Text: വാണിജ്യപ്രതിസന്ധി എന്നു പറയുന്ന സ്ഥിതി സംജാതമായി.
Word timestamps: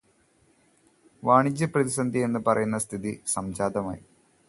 വാണിജ്യപ്രതിസന്ധി 1.23 2.19
എന്നു 2.19 2.39
പറയുന്ന 2.47 2.77
സ്ഥിതി 2.77 3.21
സംജാതമായി. 3.27 4.03